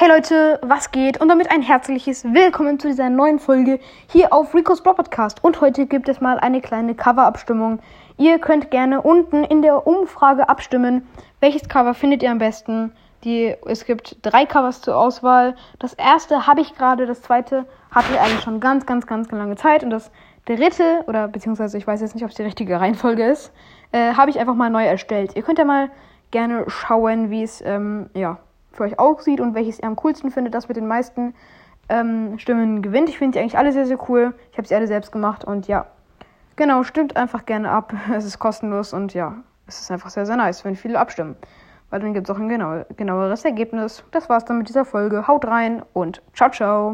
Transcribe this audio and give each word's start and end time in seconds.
Hey 0.00 0.08
Leute, 0.08 0.60
was 0.62 0.92
geht? 0.92 1.20
Und 1.20 1.26
damit 1.26 1.50
ein 1.50 1.60
herzliches 1.60 2.22
Willkommen 2.22 2.78
zu 2.78 2.86
dieser 2.86 3.10
neuen 3.10 3.40
Folge 3.40 3.80
hier 4.08 4.32
auf 4.32 4.54
Rico's 4.54 4.80
Blog 4.80 4.94
Podcast. 4.94 5.42
Und 5.42 5.60
heute 5.60 5.86
gibt 5.86 6.08
es 6.08 6.20
mal 6.20 6.38
eine 6.38 6.60
kleine 6.60 6.94
Cover-Abstimmung. 6.94 7.80
Ihr 8.16 8.38
könnt 8.38 8.70
gerne 8.70 9.02
unten 9.02 9.42
in 9.42 9.60
der 9.60 9.88
Umfrage 9.88 10.48
abstimmen, 10.48 11.04
welches 11.40 11.68
Cover 11.68 11.94
findet 11.94 12.22
ihr 12.22 12.30
am 12.30 12.38
besten. 12.38 12.92
Die, 13.24 13.56
es 13.66 13.86
gibt 13.86 14.18
drei 14.22 14.46
Covers 14.46 14.82
zur 14.82 14.96
Auswahl. 14.96 15.56
Das 15.80 15.94
erste 15.94 16.46
habe 16.46 16.60
ich 16.60 16.76
gerade, 16.76 17.06
das 17.06 17.20
zweite 17.22 17.64
hatte 17.90 18.12
ich 18.12 18.20
eigentlich 18.20 18.42
schon 18.42 18.60
ganz, 18.60 18.86
ganz, 18.86 19.04
ganz 19.08 19.32
lange 19.32 19.56
Zeit. 19.56 19.82
Und 19.82 19.90
das 19.90 20.12
dritte, 20.46 21.02
oder 21.08 21.26
beziehungsweise 21.26 21.76
ich 21.76 21.88
weiß 21.88 22.02
jetzt 22.02 22.14
nicht, 22.14 22.22
ob 22.22 22.30
es 22.30 22.36
die 22.36 22.44
richtige 22.44 22.78
Reihenfolge 22.78 23.26
ist, 23.26 23.52
äh, 23.90 24.14
habe 24.14 24.30
ich 24.30 24.38
einfach 24.38 24.54
mal 24.54 24.70
neu 24.70 24.84
erstellt. 24.84 25.34
Ihr 25.34 25.42
könnt 25.42 25.58
ja 25.58 25.64
mal 25.64 25.90
gerne 26.30 26.66
schauen, 26.68 27.30
wie 27.30 27.42
es 27.42 27.60
ähm, 27.62 28.10
ja, 28.14 28.38
für 28.78 28.84
euch 28.84 28.98
aussieht 28.98 29.40
und 29.40 29.54
welches 29.54 29.78
ihr 29.78 29.84
am 29.84 29.96
coolsten 29.96 30.30
findet. 30.30 30.54
Das 30.54 30.68
mit 30.68 30.76
den 30.76 30.86
meisten 30.86 31.34
ähm, 31.88 32.38
Stimmen 32.38 32.80
gewinnt. 32.80 33.08
Ich 33.08 33.18
finde 33.18 33.36
die 33.36 33.40
eigentlich 33.40 33.58
alle 33.58 33.72
sehr, 33.72 33.86
sehr 33.86 33.98
cool. 34.08 34.34
Ich 34.52 34.58
habe 34.58 34.66
sie 34.66 34.74
alle 34.74 34.86
selbst 34.86 35.12
gemacht 35.12 35.44
und 35.44 35.68
ja, 35.68 35.86
genau, 36.56 36.82
stimmt 36.84 37.16
einfach 37.16 37.44
gerne 37.44 37.70
ab. 37.70 37.92
Es 38.14 38.24
ist 38.24 38.38
kostenlos 38.38 38.92
und 38.92 39.14
ja, 39.14 39.34
es 39.66 39.80
ist 39.80 39.90
einfach 39.90 40.10
sehr, 40.10 40.24
sehr 40.24 40.36
nice, 40.36 40.64
wenn 40.64 40.76
viele 40.76 40.98
abstimmen. 40.98 41.36
Weil 41.90 42.00
dann 42.00 42.14
gibt 42.14 42.28
es 42.28 42.34
auch 42.34 42.38
ein 42.38 42.48
genau, 42.48 42.84
genaueres 42.96 43.44
Ergebnis. 43.44 44.04
Das 44.10 44.28
war's 44.28 44.44
dann 44.44 44.58
mit 44.58 44.68
dieser 44.68 44.84
Folge. 44.84 45.26
Haut 45.26 45.46
rein 45.46 45.82
und 45.92 46.22
ciao, 46.34 46.50
ciao. 46.50 46.86